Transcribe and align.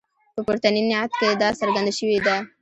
په 0.33 0.41
پورتني 0.45 0.81
نعت 0.89 1.11
کې 1.19 1.27
دا 1.41 1.49
څرګنده 1.59 1.93
شوې 1.99 2.17
ده. 2.25 2.35